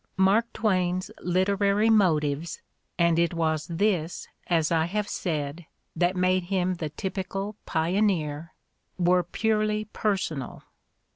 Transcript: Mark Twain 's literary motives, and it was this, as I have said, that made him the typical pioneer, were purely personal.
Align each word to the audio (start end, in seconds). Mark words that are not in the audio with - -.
Mark 0.17 0.51
Twain 0.51 0.99
's 0.99 1.11
literary 1.21 1.91
motives, 1.91 2.59
and 2.97 3.19
it 3.19 3.35
was 3.35 3.67
this, 3.67 4.27
as 4.47 4.71
I 4.71 4.85
have 4.85 5.07
said, 5.07 5.67
that 5.95 6.15
made 6.15 6.45
him 6.45 6.73
the 6.77 6.89
typical 6.89 7.55
pioneer, 7.67 8.51
were 8.97 9.21
purely 9.21 9.85
personal. 9.85 10.63